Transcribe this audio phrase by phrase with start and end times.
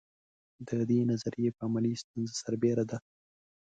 [0.67, 2.97] د دې نظریې پر علمي ستونزې سربېره ده.